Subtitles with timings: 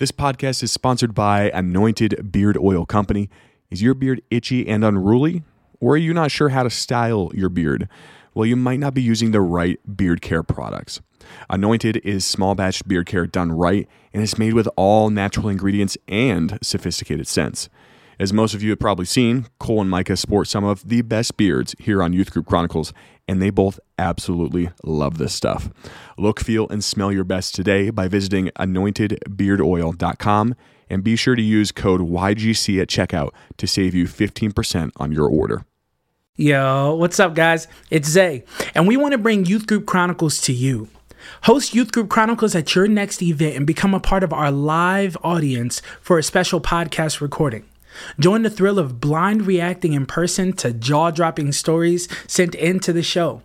[0.00, 3.28] This podcast is sponsored by Anointed Beard Oil Company.
[3.70, 5.42] Is your beard itchy and unruly?
[5.78, 7.86] Or are you not sure how to style your beard?
[8.32, 11.02] Well, you might not be using the right beard care products.
[11.50, 15.98] Anointed is small batch beard care done right and it's made with all natural ingredients
[16.08, 17.68] and sophisticated scents.
[18.18, 21.36] As most of you have probably seen, Cole and Micah sport some of the best
[21.36, 22.94] beards here on Youth Group Chronicles,
[23.30, 25.70] and they both absolutely love this stuff.
[26.18, 30.54] Look, feel, and smell your best today by visiting anointedbeardoil.com
[30.90, 35.28] and be sure to use code YGC at checkout to save you 15% on your
[35.28, 35.64] order.
[36.34, 37.68] Yo, what's up, guys?
[37.88, 38.42] It's Zay,
[38.74, 40.88] and we want to bring Youth Group Chronicles to you.
[41.42, 45.16] Host Youth Group Chronicles at your next event and become a part of our live
[45.22, 47.69] audience for a special podcast recording.
[48.18, 53.02] Join the thrill of blind reacting in person to jaw dropping stories sent into the
[53.02, 53.42] show.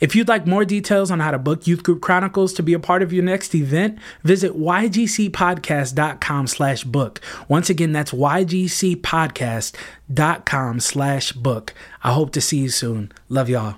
[0.00, 2.78] If you'd like more details on how to book Youth Group Chronicles to be a
[2.78, 7.20] part of your next event, visit ygcpodcast.com slash book.
[7.48, 11.74] Once again, that's ygcpodcast.com slash book.
[12.02, 13.12] I hope to see you soon.
[13.28, 13.76] Love y'all.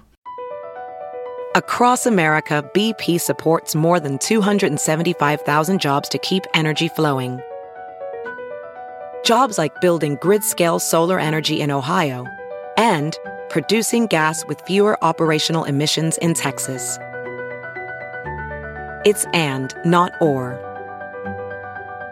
[1.57, 7.41] Across America, BP supports more than 275,000 jobs to keep energy flowing.
[9.25, 12.27] Jobs like building grid-scale solar energy in Ohio
[12.77, 13.17] and
[13.49, 16.99] producing gas with fewer operational emissions in Texas.
[19.05, 20.59] It's and, not or.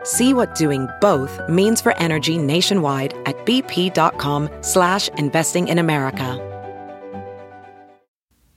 [0.05, 6.45] See what doing both means for energy nationwide at bp.com slash investing in America.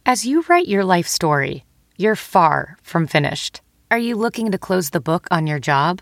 [0.05, 1.66] As you write your life story,
[1.97, 3.61] you're far from finished.
[3.91, 6.02] Are you looking to close the book on your job?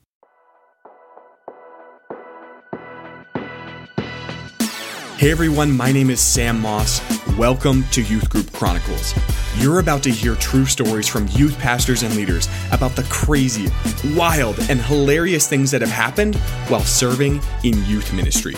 [5.21, 6.99] Hey everyone, my name is Sam Moss.
[7.37, 9.13] Welcome to Youth Group Chronicles.
[9.57, 13.67] You're about to hear true stories from youth pastors and leaders about the crazy,
[14.15, 16.37] wild, and hilarious things that have happened
[16.69, 18.55] while serving in youth ministry.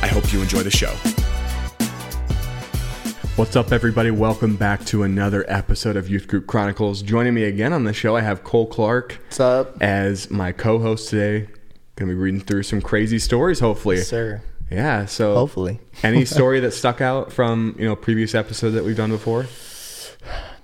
[0.00, 0.94] I hope you enjoy the show.
[3.36, 4.10] What's up, everybody?
[4.10, 7.02] Welcome back to another episode of Youth Group Chronicles.
[7.02, 9.82] Joining me again on the show, I have Cole Clark What's up?
[9.82, 11.48] as my co host today.
[11.96, 13.98] Gonna be reading through some crazy stories, hopefully.
[13.98, 14.40] Sir.
[14.70, 15.80] Yeah, so Hopefully.
[16.02, 19.46] any story that stuck out from you know previous episodes that we've done before?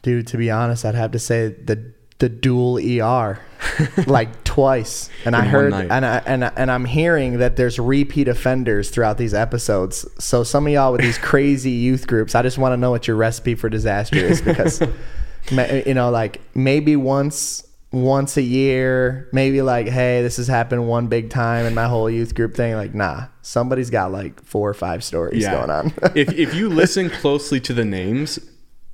[0.03, 3.41] Dude, to be honest, I'd have to say the the dual ER
[4.07, 5.09] like twice.
[5.25, 8.29] And I In one heard and I, and I- and I'm hearing that there's repeat
[8.29, 10.07] offenders throughout these episodes.
[10.19, 13.07] So some of y'all with these crazy youth groups, I just want to know what
[13.09, 14.81] your recipe for disaster is because
[15.51, 21.09] you know like maybe once once a year, maybe like, hey, this has happened one
[21.09, 22.75] big time in my whole youth group thing.
[22.75, 25.93] Like, nah, somebody's got like four or five stories going on.
[26.15, 28.39] if if you listen closely to the names,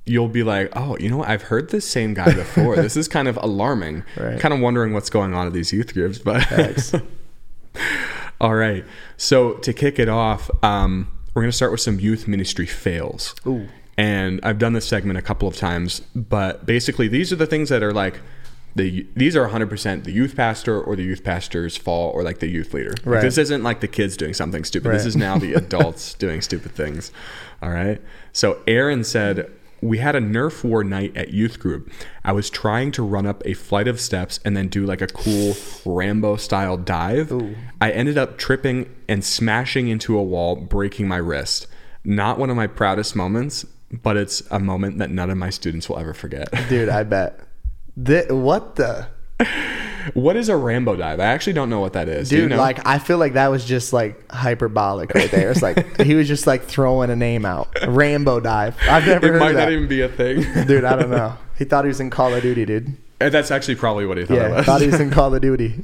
[0.05, 1.29] you'll be like, oh, you know what?
[1.29, 2.75] I've heard this same guy before.
[2.75, 4.03] this is kind of alarming.
[4.17, 4.39] Right.
[4.39, 6.93] Kind of wondering what's going on at these youth groups, but.
[8.41, 8.83] All right.
[9.17, 13.33] So to kick it off, um, we're going to start with some youth ministry fails.
[13.47, 13.67] Ooh.
[13.97, 17.69] And I've done this segment a couple of times, but basically these are the things
[17.69, 18.19] that are like
[18.75, 22.47] the these are 100% the youth pastor or the youth pastor's fault or like the
[22.47, 22.93] youth leader.
[23.03, 24.91] Like, this isn't like the kids doing something stupid.
[24.91, 27.11] This is now the adults doing stupid things.
[27.61, 28.01] All right.
[28.31, 31.91] So Aaron said we had a Nerf war night at youth group.
[32.23, 35.07] I was trying to run up a flight of steps and then do like a
[35.07, 37.31] cool Rambo style dive.
[37.79, 41.67] I ended up tripping and smashing into a wall, breaking my wrist.
[42.03, 45.89] Not one of my proudest moments, but it's a moment that none of my students
[45.89, 46.49] will ever forget.
[46.69, 47.39] Dude, I bet.
[48.01, 49.07] Thi- what the?
[50.13, 51.19] what is a Rambo dive?
[51.19, 52.29] I actually don't know what that is.
[52.29, 52.57] Do Dude, you know?
[52.61, 55.51] like I feel like that was just like hyperbolic right there.
[55.51, 57.69] It's like he was just like throwing a name out.
[57.87, 58.75] Rambo dive.
[58.81, 59.69] I've never it heard might of that.
[59.69, 60.41] It might not even be a thing.
[60.67, 61.37] dude, I don't know.
[61.59, 62.95] He thought he was in Call of Duty, dude.
[63.19, 64.65] And That's actually probably what he thought it Yeah, was.
[64.65, 65.75] thought he was in Call of Duty.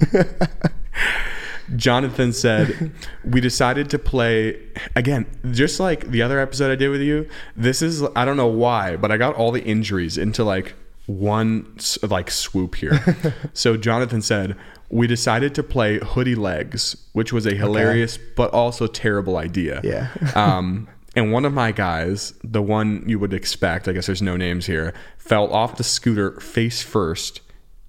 [1.75, 2.91] Jonathan said,
[3.25, 4.57] We decided to play
[4.95, 7.27] again, just like the other episode I did with you.
[7.57, 10.75] This is, I don't know why, but I got all the injuries into like
[11.07, 12.99] one like swoop here.
[13.53, 14.55] so Jonathan said,
[14.89, 19.81] We decided to play hoodie legs, which was a hilarious but also terrible idea.
[19.83, 20.09] Yeah.
[20.35, 24.35] um, and one of my guys, the one you would expect, I guess there's no
[24.35, 27.41] names here, fell off the scooter face first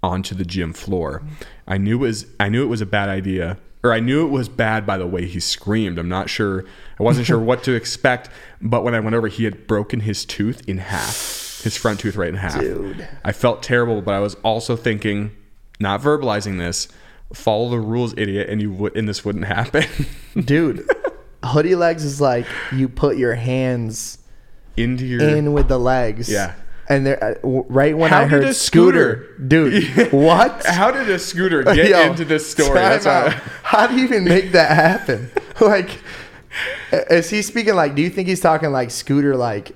[0.02, 1.22] onto the gym floor.
[1.66, 4.30] I knew it was I knew it was a bad idea, or I knew it
[4.30, 5.98] was bad by the way he screamed.
[5.98, 6.64] I'm not sure.
[6.98, 8.30] I wasn't sure what to expect,
[8.60, 11.35] but when I went over, he had broken his tooth in half,
[11.66, 12.60] his front tooth right in half.
[12.60, 13.06] Dude.
[13.24, 15.30] I felt terrible, but I was also thinking,
[15.80, 16.88] not verbalizing this.
[17.34, 19.84] Follow the rules, idiot, and you would, and this wouldn't happen.
[20.40, 20.88] Dude,
[21.44, 24.18] hoodie legs is like you put your hands
[24.76, 26.28] Into your in with the legs.
[26.28, 26.54] Yeah.
[26.88, 27.34] And there, uh,
[27.68, 30.64] right when How I heard a scooter, scooter- dude, what?
[30.64, 32.78] How did a scooter get Yo, into this story?
[32.78, 33.32] out.
[33.64, 35.28] How do you even make that happen?
[35.60, 35.98] like,
[37.10, 37.96] is he speaking like?
[37.96, 39.36] Do you think he's talking like scooter?
[39.36, 39.72] Like,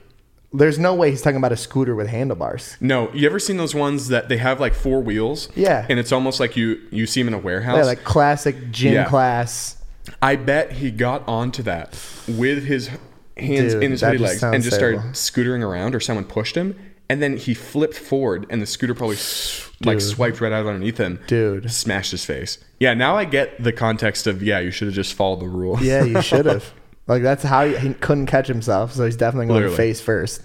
[0.53, 2.77] there's no way he's talking about a scooter with handlebars.
[2.81, 5.49] No, you ever seen those ones that they have like four wheels?
[5.55, 5.87] Yeah.
[5.89, 7.77] and it's almost like you you see them in a warehouse.
[7.79, 9.05] Yeah, like classic gym Yeah.
[9.09, 9.77] class.
[10.23, 11.91] I bet he got onto that
[12.27, 12.89] with his
[13.37, 16.75] hands Dude, in his hoodie legs and just started scootering around, or someone pushed him,
[17.09, 20.99] and then he flipped forward, and the scooter probably s- like swiped right out underneath
[20.99, 21.21] him.
[21.27, 21.71] Dude.
[21.71, 22.59] smashed his face.
[22.81, 25.81] Yeah, now I get the context of yeah, you should have just followed the rules.
[25.83, 26.73] Yeah, you should have.
[27.11, 29.77] Like that's how he, he couldn't catch himself, so he's definitely going Literally.
[29.77, 30.43] face first.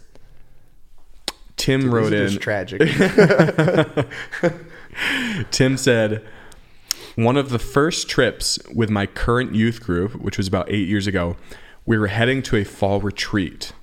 [1.58, 2.40] Tim These wrote in.
[2.40, 2.82] tragic.
[5.52, 6.26] Tim said,
[7.16, 11.06] one of the first trips with my current youth group, which was about eight years
[11.06, 11.38] ago,
[11.86, 13.74] we were heading to a fall retreat.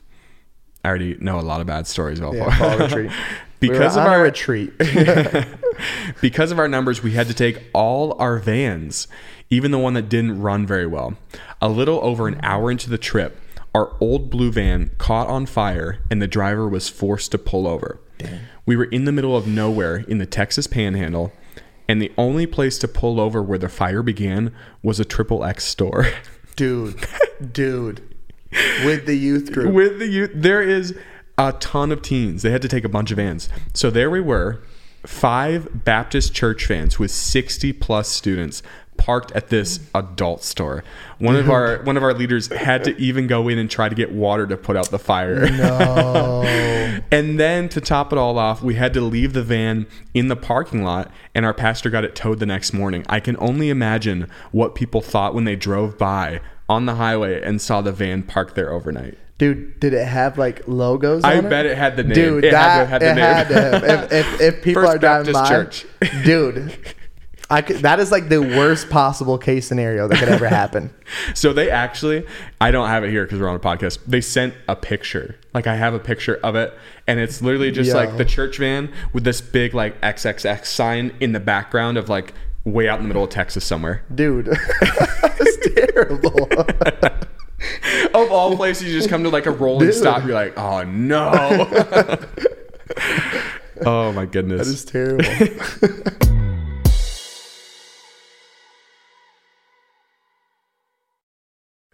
[0.85, 3.13] I already know a lot of bad stories about yeah, fall retreat.
[3.69, 4.73] Because we of our retreat.
[6.21, 9.09] because of our numbers, we had to take all our vans,
[9.51, 11.17] even the one that didn't run very well.
[11.61, 13.39] A little over an hour into the trip,
[13.75, 18.01] our old blue van caught on fire and the driver was forced to pull over.
[18.65, 21.33] We were in the middle of nowhere in the Texas panhandle,
[21.89, 25.65] and the only place to pull over where the fire began was a triple X
[25.65, 26.07] store.
[26.55, 27.05] dude,
[27.53, 28.01] dude,
[28.85, 29.75] with the youth group.
[29.75, 30.97] with the youth there is
[31.39, 32.43] a ton of teens.
[32.43, 33.49] They had to take a bunch of vans.
[33.75, 34.63] So there we were
[35.07, 38.63] five baptist church vans with 60 plus students
[38.97, 40.85] parked at this adult store.
[41.19, 43.95] One of our one of our leaders had to even go in and try to
[43.95, 45.49] get water to put out the fire.
[45.51, 46.43] No.
[47.11, 50.37] and then to top it all off we had to leave the van in the
[50.37, 53.05] parking lot and our pastor got it towed the next morning.
[53.09, 57.61] I can only imagine what people thought when they drove by on the highway and
[57.61, 61.25] saw the van parked there overnight Dude, did it have like logos?
[61.25, 62.15] I on bet it had the name.
[62.15, 63.25] Dude, It had that to have the it name.
[63.25, 63.83] had to have.
[63.83, 65.87] If, if, if people First are driving Baptist by, Church.
[66.25, 66.79] dude,
[67.51, 70.95] I could, that is like the worst possible case scenario that could ever happen.
[71.35, 72.25] So they actually,
[72.61, 73.99] I don't have it here because we're on a podcast.
[74.07, 75.37] They sent a picture.
[75.53, 76.73] Like I have a picture of it,
[77.09, 77.97] and it's literally just Yo.
[77.97, 82.33] like the church van with this big like XXX sign in the background of like
[82.65, 84.05] way out in the middle of Texas somewhere.
[84.15, 86.49] Dude, it's terrible.
[88.15, 89.95] Of all places, you just come to like a rolling Dude.
[89.95, 90.23] stop.
[90.25, 91.31] You're like, oh no.
[93.87, 94.69] oh my goodness.
[94.69, 95.25] That is terrible.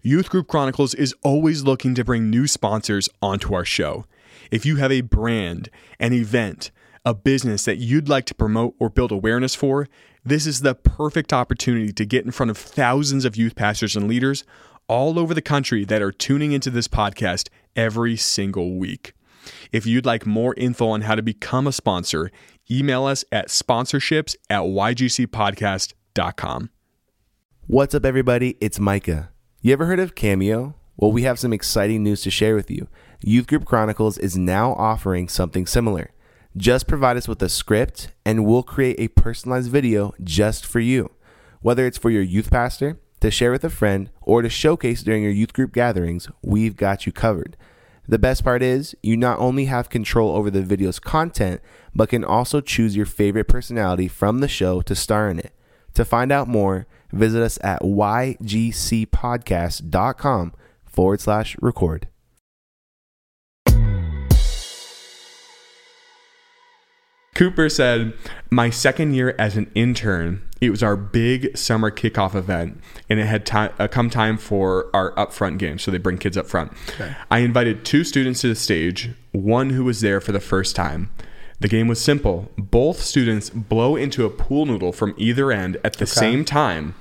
[0.02, 4.06] Youth Group Chronicles is always looking to bring new sponsors onto our show.
[4.50, 5.68] If you have a brand,
[6.00, 6.70] an event,
[7.04, 9.88] a business that you'd like to promote or build awareness for,
[10.24, 14.08] this is the perfect opportunity to get in front of thousands of youth pastors and
[14.08, 14.44] leaders
[14.88, 19.12] all over the country that are tuning into this podcast every single week.
[19.70, 22.30] If you'd like more info on how to become a sponsor,
[22.70, 26.70] email us at sponsorships at ygcpodcast.com.
[27.66, 28.56] What's up, everybody?
[28.60, 29.30] It's Micah.
[29.60, 30.74] You ever heard of Cameo?
[30.96, 32.88] Well, we have some exciting news to share with you.
[33.20, 36.10] Youth Group Chronicles is now offering something similar.
[36.56, 41.10] Just provide us with a script, and we'll create a personalized video just for you.
[41.60, 45.22] Whether it's for your youth pastor, to share with a friend, or to showcase during
[45.22, 47.56] your youth group gatherings, we've got you covered.
[48.06, 51.60] The best part is, you not only have control over the video's content,
[51.94, 55.52] but can also choose your favorite personality from the show to star in it.
[55.94, 60.54] To find out more, visit us at ygcpodcast.com
[60.86, 62.08] forward slash record.
[67.34, 68.14] Cooper said,
[68.50, 73.26] My second year as an intern, it was our big summer kickoff event, and it
[73.26, 75.78] had time, uh, come time for our upfront game.
[75.78, 76.72] So they bring kids up front.
[77.30, 81.10] I invited two students to the stage, one who was there for the first time.
[81.60, 82.50] The game was simple.
[82.56, 86.94] Both students blow into a pool noodle from either end at the same time,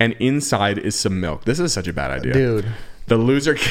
[0.00, 1.44] and inside is some milk.
[1.44, 2.32] This is such a bad idea.
[2.32, 2.66] Dude.
[3.06, 3.56] The loser.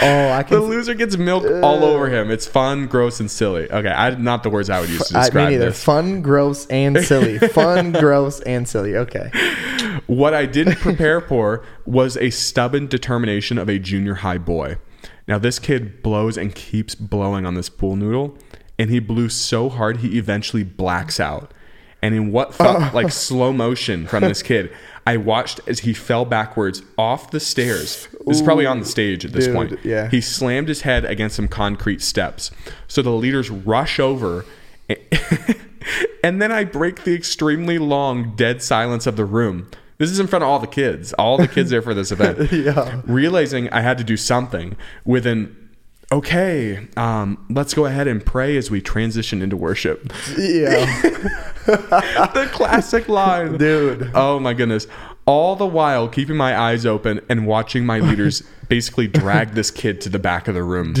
[0.00, 0.60] Oh, I can.
[0.60, 2.30] The loser gets milk all over him.
[2.30, 3.70] It's fun, gross, and silly.
[3.70, 5.84] Okay, I not the words I would use to I, me describe this.
[5.84, 7.38] Fun, gross, and silly.
[7.48, 8.96] Fun, gross, and silly.
[8.96, 9.30] Okay.
[10.06, 14.78] What I didn't prepare for was a stubborn determination of a junior high boy.
[15.26, 18.38] Now this kid blows and keeps blowing on this pool noodle,
[18.78, 21.52] and he blew so hard he eventually blacks out.
[22.00, 24.72] And in what felt like slow motion from this kid,
[25.08, 28.08] I watched as he fell backwards off the stairs.
[28.26, 29.78] This is probably on the stage at this dude, point.
[29.84, 30.10] yeah.
[30.10, 32.50] He slammed his head against some concrete steps.
[32.88, 34.44] So the leaders rush over.
[36.22, 39.70] And then I break the extremely long dead silence of the room.
[39.98, 41.12] This is in front of all the kids.
[41.14, 42.52] All the kids there for this event.
[42.52, 43.00] Yeah.
[43.06, 45.67] Realizing I had to do something with an
[46.10, 50.12] okay, um, let's go ahead and pray as we transition into worship.
[50.36, 50.84] Yeah.
[51.66, 53.58] the classic line.
[53.58, 54.10] Dude.
[54.14, 54.86] Oh my goodness.
[55.26, 60.00] All the while keeping my eyes open and watching my leaders basically drag this kid
[60.02, 60.94] to the back of the room.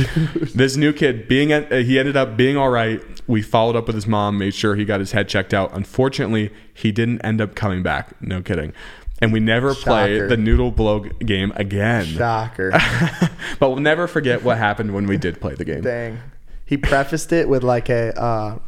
[0.54, 3.02] This new kid being at, he ended up being all right.
[3.26, 5.70] We followed up with his mom, made sure he got his head checked out.
[5.72, 8.20] Unfortunately, he didn't end up coming back.
[8.20, 8.74] No kidding.
[9.20, 12.04] And we never play the noodle blow game again.
[12.04, 12.70] Shocker.
[13.58, 15.80] but we'll never forget what happened when we did play the game.
[15.82, 16.20] Dang.
[16.64, 18.58] He prefaced it with like a uh,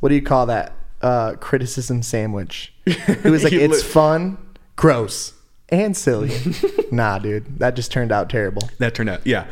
[0.00, 0.72] what do you call that?
[1.02, 2.72] Uh, criticism sandwich.
[2.86, 4.38] He was like, "It's lit- fun,
[4.76, 5.34] gross,
[5.68, 6.30] and silly."
[6.90, 8.68] nah, dude, that just turned out terrible.
[8.78, 9.46] That turned out, yeah.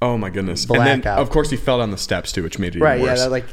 [0.00, 0.64] Oh my goodness.
[0.64, 1.18] And then, Blackout.
[1.18, 2.96] of course, he fell down the steps too, which made it Right?
[3.00, 3.14] even Yeah.
[3.16, 3.46] That, like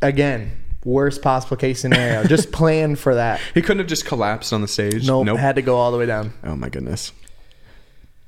[0.00, 0.52] again,
[0.84, 2.24] worst possible case scenario.
[2.24, 3.40] just plan for that.
[3.54, 5.06] he couldn't have just collapsed on the stage.
[5.06, 5.38] Nope, Nope.
[5.38, 6.32] Had to go all the way down.
[6.44, 7.12] oh my goodness.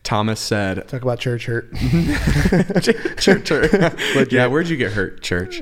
[0.03, 1.69] Thomas said, Talk about church hurt.
[2.81, 4.33] church, church.
[4.33, 5.61] yeah, where'd you get hurt, church?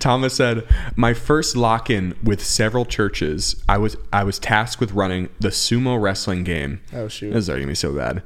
[0.00, 5.28] Thomas said, "My first lock-in with several churches, I was I was tasked with running
[5.38, 6.80] the sumo wrestling game.
[6.92, 7.32] Oh, shoot.
[7.32, 8.22] this is gonna be so bad.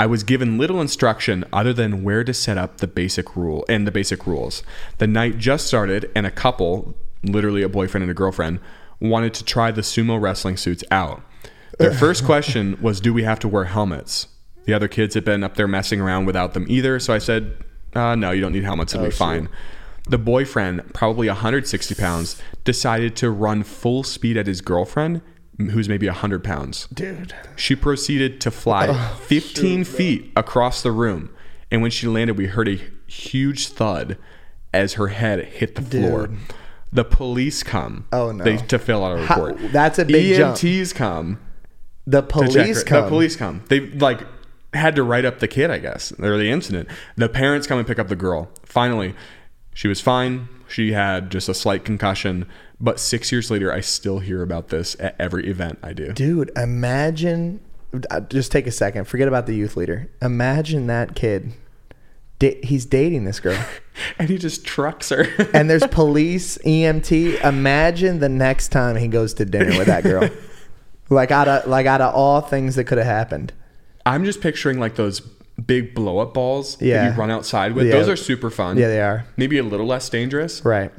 [0.00, 3.86] I was given little instruction other than where to set up the basic rule and
[3.86, 4.62] the basic rules.
[4.96, 8.60] The night just started, and a couple, literally a boyfriend and a girlfriend,
[8.98, 11.20] wanted to try the sumo wrestling suits out.
[11.78, 14.28] Their first question was, "Do we have to wear helmets?"
[14.64, 17.62] The other kids had been up there messing around without them either, so I said,
[17.94, 18.94] uh, "No, you don't need helmets.
[18.94, 19.50] It'll be fine."
[20.08, 25.20] The boyfriend, probably 160 pounds, decided to run full speed at his girlfriend,
[25.68, 26.88] who's maybe 100 pounds.
[26.92, 27.34] Dude.
[27.56, 31.30] She proceeded to fly 15 feet across the room,
[31.70, 34.16] and when she landed, we heard a huge thud
[34.72, 36.28] as her head hit the floor.
[36.28, 36.38] Dude.
[36.92, 38.06] The police come.
[38.12, 38.42] Oh, no.
[38.42, 39.72] They, to fill out a How- report.
[39.72, 40.56] that's a big jump.
[40.56, 41.38] EMTs come.
[42.06, 43.04] The police come.
[43.04, 43.62] The police come.
[43.68, 44.20] They like
[44.74, 46.88] had to write up the kid, I guess, or the incident.
[47.16, 48.50] The parents come and pick up the girl.
[48.64, 49.14] Finally,
[49.74, 50.48] she was fine.
[50.68, 52.46] She had just a slight concussion,
[52.80, 56.12] but six years later, I still hear about this at every event I do.
[56.12, 57.60] Dude, imagine.
[58.10, 59.06] uh, Just take a second.
[59.06, 60.10] Forget about the youth leader.
[60.22, 61.52] Imagine that kid.
[62.62, 63.62] He's dating this girl,
[64.18, 65.26] And he just trucks her.
[65.54, 67.44] and there's police, EMT.
[67.44, 70.30] Imagine the next time he goes to dinner with that girl.
[71.10, 73.52] like out of like out of all things that could have happened.
[74.06, 77.04] I'm just picturing like those big blow up balls Yeah.
[77.04, 77.86] that you run outside with.
[77.88, 77.92] Yeah.
[77.92, 78.78] Those are super fun.
[78.78, 79.26] Yeah, they are.
[79.36, 80.90] Maybe a little less dangerous, Right.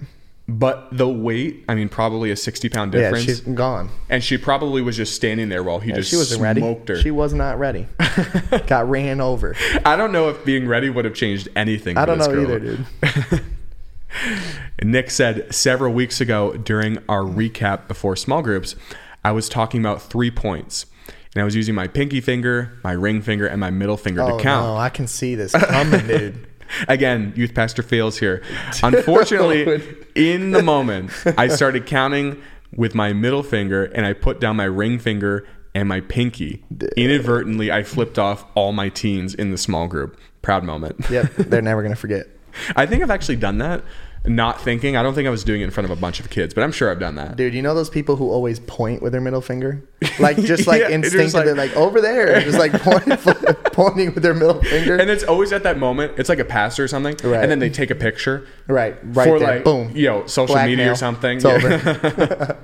[0.60, 3.25] But the weight, I mean, probably a 60 pound difference.
[3.27, 3.89] Yeah, she's gone.
[4.10, 6.62] and she probably was just standing there while he Yeah, just she wasn't ready.
[6.62, 6.98] smoked her.
[7.00, 7.88] She was not ready.
[8.67, 9.55] Got ran over.
[9.86, 11.98] I don't know if being ready would have changed anything.
[11.98, 12.43] I don't know girl.
[12.43, 12.86] either, dude.
[14.84, 18.75] Nick said several weeks ago during our recap before small groups,
[19.24, 20.86] I was talking about three points.
[21.34, 24.38] And I was using my pinky finger, my ring finger, and my middle finger Oh
[24.38, 24.67] to count.
[24.67, 26.46] no, I can see this coming, dude.
[26.87, 28.43] Again, youth pastor fails here.
[28.83, 29.83] Unfortunately,
[30.15, 32.41] in the moment, I started counting
[32.75, 36.63] with my middle finger and I put down my ring finger and my pinky.
[36.97, 40.17] Inadvertently, I flipped off all my teens in the small group.
[40.41, 41.05] Proud moment.
[41.09, 42.27] Yep, they're never gonna forget.
[42.75, 43.83] I think I've actually done that,
[44.25, 44.95] not thinking.
[44.95, 46.63] I don't think I was doing it in front of a bunch of kids, but
[46.63, 47.37] I'm sure I've done that.
[47.37, 49.83] Dude, you know those people who always point with their middle finger?
[50.19, 53.17] Like just like Yeah, instinctively, like- like, over there, just like pointing,
[53.73, 54.97] pointing with their middle finger.
[54.97, 56.13] And it's always at that moment.
[56.17, 57.41] It's like a pass or something, Right.
[57.41, 58.45] and then they take a picture.
[58.67, 59.91] right, right for there, like, boom.
[59.95, 61.37] you know, social media or something.
[61.37, 61.53] It's Yeah.
[61.53, 62.57] over.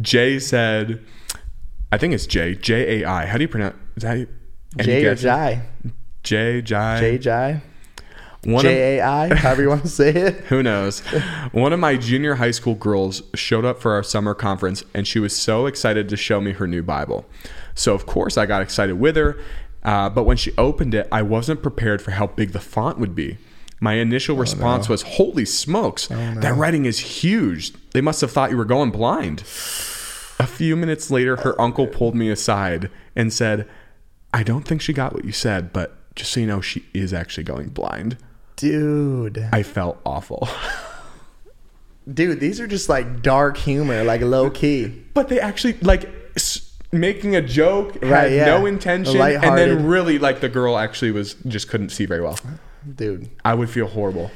[0.00, 1.04] Jay said,
[1.92, 2.54] I think it's Jay.
[2.54, 3.26] J A I.
[3.26, 3.76] How do you pronounce?
[3.96, 4.28] Is that how you-
[4.78, 5.14] any J or?
[5.14, 5.62] Jai,
[6.22, 7.00] J Jai.
[7.00, 7.60] J Jai,
[8.44, 10.34] One of- J A I, however you want to say it.
[10.48, 11.00] Who knows?
[11.52, 15.18] One of my junior high school girls showed up for our summer conference and she
[15.18, 17.26] was so excited to show me her new Bible.
[17.74, 19.38] So, of course, I got excited with her.
[19.82, 23.14] Uh, but when she opened it, I wasn't prepared for how big the font would
[23.14, 23.38] be.
[23.82, 27.72] My initial response was, Holy smokes, that writing is huge.
[27.92, 29.40] They must have thought you were going blind.
[30.38, 33.66] A few minutes later, her uncle pulled me aside and said,
[34.34, 37.14] I don't think she got what you said, but just so you know, she is
[37.14, 38.18] actually going blind.
[38.60, 40.48] Dude, I felt awful.
[42.12, 44.88] dude, these are just like dark humor, like low key.
[45.14, 48.44] But they actually like s- making a joke, Right, had yeah.
[48.46, 52.38] no intention, and then really like the girl actually was just couldn't see very well.
[52.96, 54.30] Dude, I would feel horrible.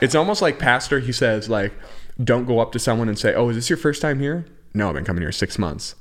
[0.00, 1.00] It's almost like pastor.
[1.00, 1.72] He says like,
[2.22, 4.88] don't go up to someone and say, "Oh, is this your first time here?" No,
[4.88, 5.94] I've been coming here six months.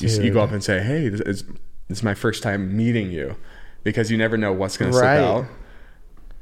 [0.00, 1.42] You, you go up and say, "Hey, this is,
[1.88, 3.36] this is my first time meeting you,"
[3.84, 5.44] because you never know what's going to slip out.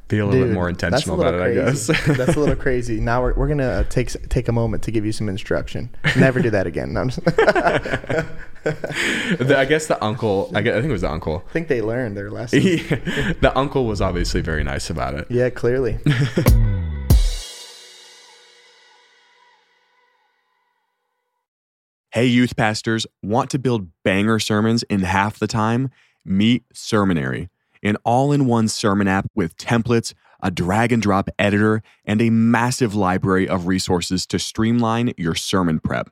[0.09, 1.87] Be a little bit more intentional little about it, I guess.
[1.87, 3.01] that's a little crazy.
[3.01, 5.89] Now we're, we're gonna uh, take take a moment to give you some instruction.
[6.17, 6.93] Never do that again.
[6.93, 7.25] No, I'm just-
[8.65, 10.51] The- I guess the uncle.
[10.55, 11.43] I, guess, I think it was the uncle.
[11.49, 12.61] I think they learned their lesson.
[12.61, 15.27] He, the uncle was obviously very nice about it.
[15.31, 15.99] yeah, clearly.
[22.13, 25.91] Hey, youth pastors, want to build banger sermons in half the time?
[26.25, 27.49] Meet Sermonary,
[27.85, 32.31] an all in one sermon app with templates, a drag and drop editor, and a
[32.31, 36.11] massive library of resources to streamline your sermon prep.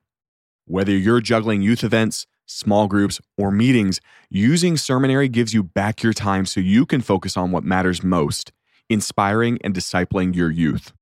[0.67, 6.13] Whether you're juggling youth events, small groups, or meetings, using Sermonary gives you back your
[6.13, 8.53] time so you can focus on what matters most
[8.89, 10.93] inspiring and discipling your youth.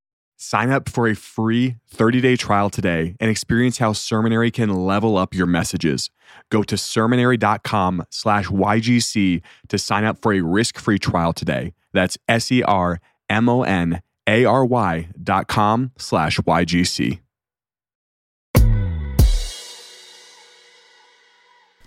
[0.42, 5.34] Sign up for a free 30-day trial today and experience how Sermonary can level up
[5.34, 6.08] your messages.
[6.48, 11.74] Go to sermonary.com slash YGC to sign up for a risk-free trial today.
[11.92, 12.68] That's S-E-R-M-O-N-A-R-Y
[15.22, 17.20] dot com slash YGC.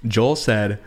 [0.05, 0.79] Joel said,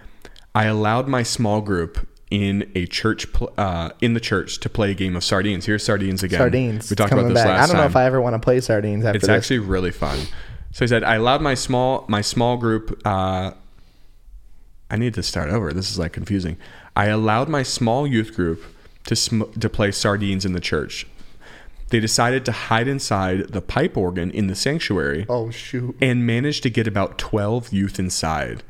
[0.54, 4.90] I allowed my small group in a church pl- uh, in the church to play
[4.90, 5.64] a game of sardines.
[5.66, 6.38] Here's sardines again.
[6.38, 6.90] Sardines.
[6.90, 7.46] We talked about this back.
[7.46, 7.90] last I don't know time.
[7.90, 9.36] if I ever want to play sardines after It's this.
[9.36, 10.18] actually really fun.
[10.72, 13.00] So he said, I allowed my small my small group.
[13.04, 13.52] Uh,
[14.90, 15.72] I need to start over.
[15.72, 16.56] This is like confusing.
[16.94, 18.62] I allowed my small youth group
[19.06, 21.06] to sm- to play sardines in the church.
[21.90, 25.96] They decided to hide inside the pipe organ in the sanctuary oh shoot.
[26.00, 28.64] and managed to get about 12 youth inside.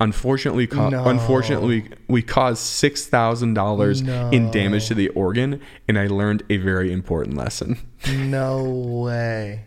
[0.00, 1.04] Unfortunately, ca- No.
[1.06, 6.56] unfortunately, we caused six thousand dollars in damage to the organ, and I learned a
[6.56, 7.78] very important lesson.
[8.12, 8.64] No
[9.04, 9.64] way.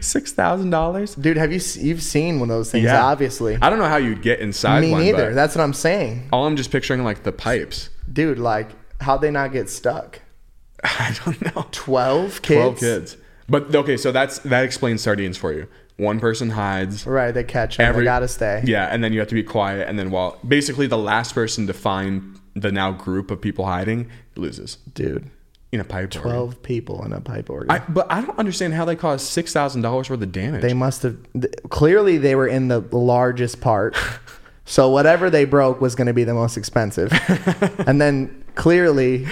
[0.00, 1.14] Six thousand dollars?
[1.14, 2.84] Dude, have you you've seen one of those things?
[2.84, 3.04] Yeah.
[3.04, 3.56] Obviously.
[3.60, 5.02] I don't know how you'd get inside Me one.
[5.02, 5.34] neither.
[5.34, 7.90] That's what I'm saying, all I'm just picturing like the pipes.
[8.12, 8.38] dude.
[8.38, 10.20] Like, how'd they not get stuck?
[10.84, 11.66] I don't know.
[11.70, 12.56] Twelve kids.
[12.58, 13.16] Twelve kids.
[13.48, 15.68] But okay, so that's that explains sardines for you.
[15.98, 17.06] One person hides.
[17.06, 17.86] Right, they catch them.
[17.88, 18.62] Every- they gotta stay.
[18.64, 21.66] Yeah, and then you have to be quiet, and then while basically the last person
[21.66, 25.30] to find the now group of people hiding loses Dude,
[25.70, 26.04] in a pipe.
[26.16, 26.22] organ.
[26.22, 27.70] twelve people in a pipe organ.
[27.70, 30.62] I, but I don't understand how they caused six thousand dollars worth of damage.
[30.62, 33.96] they must have th- clearly they were in the largest part.
[34.64, 37.10] so whatever they broke was going to be the most expensive.
[37.86, 39.26] and then clearly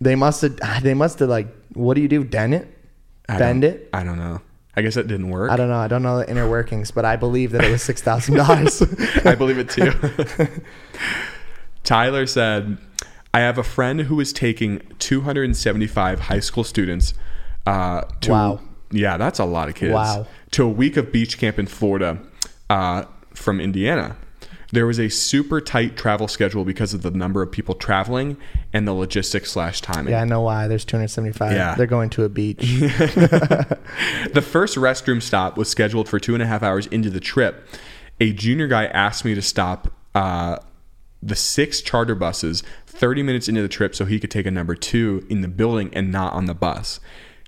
[0.00, 2.22] they must have they must have like what do you do?
[2.24, 2.68] Dent it?
[3.28, 3.88] I Bend it?
[3.92, 4.40] I don't know.
[4.74, 5.50] I guess it didn't work.
[5.50, 5.78] I don't know.
[5.78, 8.82] I don't know the inner workings, but I believe that it was six thousand dollars.
[9.24, 9.92] I believe it too.
[11.84, 12.78] Tyler said,
[13.34, 17.14] I have a friend who is taking 275 high school students
[17.66, 18.30] uh, to.
[18.30, 18.60] Wow.
[18.90, 19.94] Yeah, that's a lot of kids.
[19.94, 20.26] Wow.
[20.52, 22.18] To a week of beach camp in Florida
[22.68, 23.04] uh,
[23.34, 24.16] from Indiana.
[24.72, 28.38] There was a super tight travel schedule because of the number of people traveling
[28.72, 30.12] and the logistics slash timing.
[30.12, 30.66] yeah, I know why.
[30.66, 31.52] There's 275.
[31.52, 31.74] Yeah.
[31.74, 32.58] They're going to a beach.
[34.32, 37.66] The first restroom stop was scheduled for two and a half hours into the trip.
[38.20, 40.56] A junior guy asked me to stop uh,
[41.22, 44.74] the six charter buses 30 minutes into the trip so he could take a number
[44.74, 46.98] two in the building and not on the bus.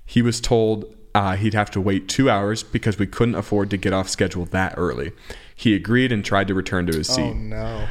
[0.05, 3.77] He was told uh, he'd have to wait two hours because we couldn't afford to
[3.77, 5.13] get off schedule that early.
[5.55, 7.21] He agreed and tried to return to his seat.
[7.21, 7.87] oh no.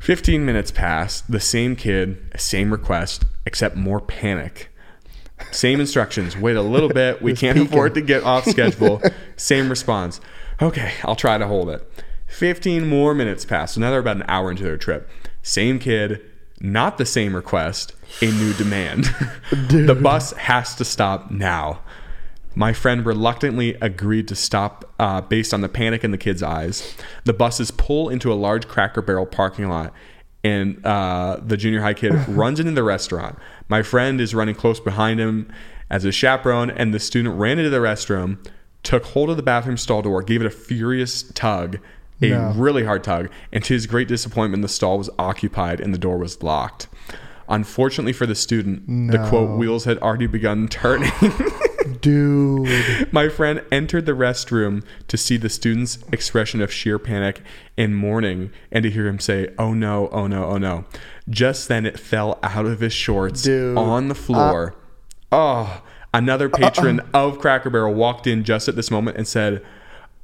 [0.00, 4.70] 15 minutes passed, the same kid, same request, except more panic.
[5.50, 7.72] Same instructions, wait a little bit, we can't peeking.
[7.72, 9.02] afford to get off schedule.
[9.36, 10.20] same response.
[10.62, 11.86] Okay, I'll try to hold it.
[12.28, 15.08] 15 more minutes passed, so now they're about an hour into their trip.
[15.42, 16.22] Same kid,
[16.60, 19.04] not the same request, a new demand.
[19.50, 21.80] the bus has to stop now.
[22.56, 26.96] My friend reluctantly agreed to stop uh, based on the panic in the kid's eyes.
[27.24, 29.92] The buses pull into a large Cracker Barrel parking lot,
[30.44, 33.38] and uh, the junior high kid runs into the restaurant.
[33.68, 35.52] My friend is running close behind him
[35.90, 38.38] as a chaperone, and the student ran into the restroom,
[38.82, 41.78] took hold of the bathroom stall door, gave it a furious tug,
[42.22, 42.52] a No.
[42.54, 46.18] really hard tug, and to his great disappointment, the stall was occupied and the door
[46.18, 46.86] was locked.
[47.48, 51.10] Unfortunately for the student, the quote wheels had already begun turning.
[52.04, 53.10] Dude.
[53.14, 57.40] My friend entered the restroom to see the student's expression of sheer panic
[57.78, 60.84] and mourning and to hear him say, Oh no, oh no, oh no.
[61.30, 63.78] Just then it fell out of his shorts Dude.
[63.78, 64.74] Uh, on the floor.
[65.32, 69.64] oh, another patron of Cracker Barrel walked in just at this moment and said,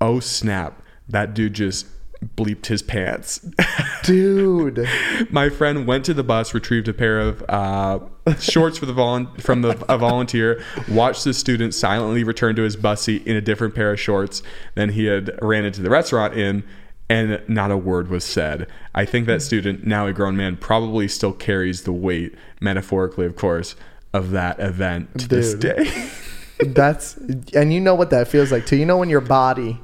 [0.02, 1.86] Oh snap, that dude just
[2.24, 3.46] bleeped his pants.
[4.02, 4.86] Dude.
[5.30, 8.00] My friend went to the bus, retrieved a pair of uh,
[8.38, 10.62] shorts for the volun- from the a volunteer.
[10.88, 14.42] Watched the student silently return to his bus seat in a different pair of shorts
[14.74, 16.62] than he had ran into the restaurant in,
[17.08, 18.66] and not a word was said.
[18.94, 23.36] I think that student, now a grown man, probably still carries the weight, metaphorically, of
[23.36, 23.76] course,
[24.12, 26.10] of that event to this day.
[26.66, 27.16] That's
[27.54, 28.76] and you know what that feels like too.
[28.76, 29.80] You know when your body,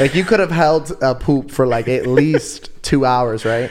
[0.00, 3.70] like you could have held a poop for like at least two hours, right?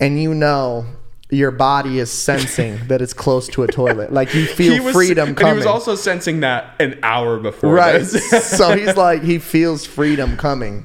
[0.00, 0.86] And you know
[1.30, 4.12] your body is sensing that it's close to a toilet.
[4.12, 5.54] Like you feel was, freedom coming.
[5.54, 7.72] he was also sensing that an hour before.
[7.72, 8.04] right.
[8.06, 10.84] so he's like he feels freedom coming,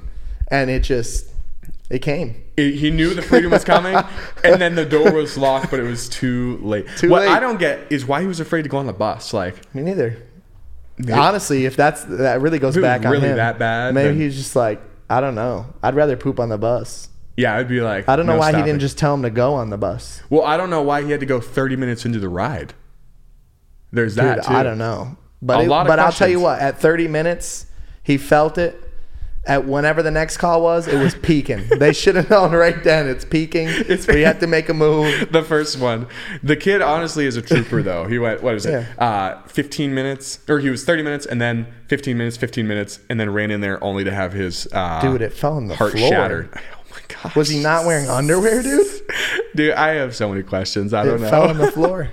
[0.49, 1.29] and it just
[1.89, 2.43] it came.
[2.55, 3.95] It- he knew the freedom was coming,
[4.43, 6.87] and then the door was locked, but it was too late.
[6.97, 7.29] Too what late.
[7.29, 9.33] I don't get is why he was afraid to go on the bus.
[9.33, 10.17] Like, Me neither.
[11.13, 13.37] Honestly, if that's that really goes If it was back on really him.
[13.37, 15.67] that bad, Maybe then- he's just like I don't know.
[15.83, 17.09] I'd rather poop on the bus.
[17.37, 19.29] yeah, I'd be like, I don't know no why he didn't just tell him to
[19.29, 20.21] go on the bus.
[20.29, 22.73] Well, I don't know why he had to go 30 minutes into the ride.
[23.91, 24.53] There's Dude, that too.
[24.53, 25.15] I don't know.
[25.41, 27.67] But A it- lot of but I'll tell you what, at 30 minutes,
[28.03, 28.86] he felt it.
[29.47, 31.65] At whenever the next call was, it was peaking.
[31.79, 33.67] they should have known right then it's peaking.
[34.09, 35.29] we have to make a move.
[35.31, 36.07] The first one,
[36.43, 38.05] the kid honestly is a trooper though.
[38.07, 38.85] He went, what is it?
[38.99, 43.19] Uh, 15 minutes, or he was 30 minutes, and then 15 minutes, 15 minutes, and
[43.19, 45.93] then ran in there only to have his uh, Dude, it fell on the heart
[45.93, 46.09] floor.
[46.09, 46.49] shattered.
[46.73, 48.87] Oh my god, Was he not wearing underwear, dude?
[49.55, 50.93] Dude, I have so many questions.
[50.93, 51.29] I It don't know.
[51.29, 52.09] fell on the floor.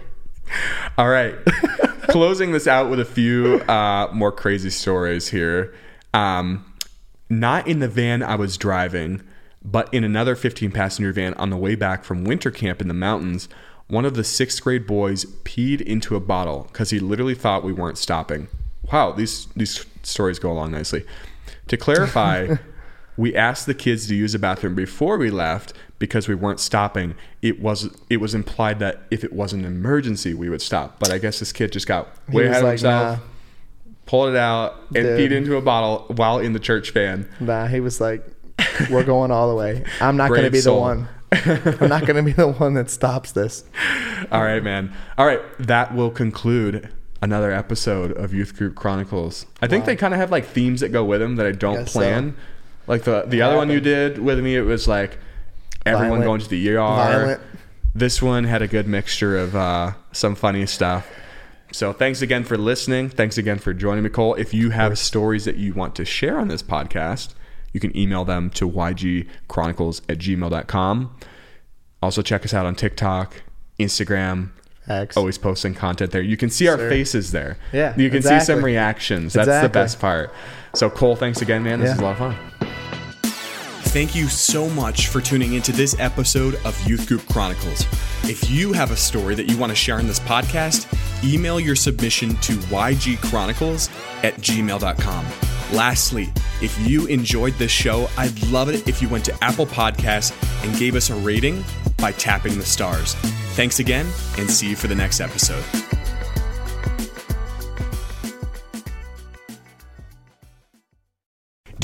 [0.98, 1.34] All right.
[2.08, 5.74] Closing this out with a few uh, more crazy stories here.
[6.12, 6.64] Um,
[7.28, 9.22] not in the van I was driving,
[9.64, 12.94] but in another 15 passenger van on the way back from winter camp in the
[12.94, 13.48] mountains,
[13.86, 17.72] one of the sixth grade boys peed into a bottle because he literally thought we
[17.72, 18.48] weren't stopping.
[18.92, 21.04] Wow, these, these stories go along nicely.
[21.68, 22.56] To clarify,
[23.16, 27.14] we asked the kids to use the bathroom before we left because we weren't stopping.
[27.40, 30.98] It was it was implied that if it was an emergency, we would stop.
[30.98, 33.24] But I guess this kid just got way ahead of himself, nah.
[34.06, 35.18] Pulled it out, and Dude.
[35.18, 37.28] peed into a bottle while in the church van.
[37.40, 38.24] Nah, he was like,
[38.90, 39.84] "We're going all the way.
[40.00, 40.76] I'm not going to be soul.
[40.76, 41.08] the one.
[41.80, 43.64] I'm not going to be the one that stops this."
[44.30, 44.92] All right, man.
[45.18, 46.90] All right, that will conclude
[47.22, 49.46] another episode of Youth Group Chronicles.
[49.62, 51.76] I think they kind of have like themes that go with them that I don't
[51.76, 52.00] Guess so.
[52.00, 52.36] plan.
[52.86, 55.18] Like the the other one you did with me, it was like
[55.86, 56.24] everyone Violent.
[56.24, 56.76] going to the ER.
[56.76, 57.40] Violent.
[57.94, 61.08] This one had a good mixture of uh, some funny stuff.
[61.74, 63.08] So thanks again for listening.
[63.08, 64.34] Thanks again for joining me, Cole.
[64.34, 67.34] If you have stories that you want to share on this podcast,
[67.72, 71.16] you can email them to ygchronicles at gmail.com.
[72.00, 73.42] Also check us out on TikTok,
[73.80, 74.50] Instagram,
[74.86, 75.16] X.
[75.16, 76.22] always posting content there.
[76.22, 76.88] You can see our Sure.
[76.88, 77.56] faces there.
[77.72, 79.32] Yeah, You can see some reactions.
[79.32, 80.32] That's the best part.
[80.74, 81.80] So Cole, thanks again, man.
[81.80, 81.94] This Yeah.
[81.94, 82.36] is a lot of fun.
[83.88, 87.84] Thank you so much for tuning into this episode of Youth Group Chronicles.
[88.24, 90.86] If you have a story that you want to share in this podcast,
[91.24, 93.90] email your submission to ygchronicles
[94.24, 95.26] at gmail.com.
[95.72, 96.32] Lastly,
[96.62, 100.32] if you enjoyed this show, I'd love it if you went to Apple Podcasts
[100.64, 101.64] and gave us a rating
[101.98, 103.14] by tapping the stars.
[103.54, 104.06] Thanks again,
[104.38, 105.64] and see you for the next episode.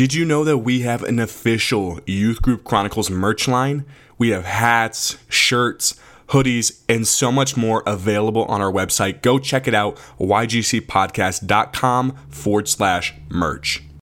[0.00, 3.84] Did you know that we have an official Youth Group Chronicles merch line?
[4.16, 5.94] We have hats, shirts,
[6.30, 9.22] hoodies, and so much more available on our website.
[9.22, 13.82] Go check it out, ygcpodcast.com forward slash merch.